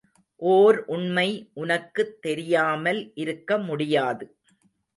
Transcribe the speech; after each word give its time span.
ஓர் 0.41 0.77
உண்மை 0.85 1.25
உனக்கு 1.53 2.03
தெரியாமல் 2.19 3.11
இருக்க 3.15 3.57
முடியாது. 3.59 4.27